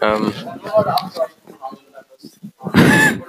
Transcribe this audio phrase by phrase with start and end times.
[0.00, 0.32] Ähm.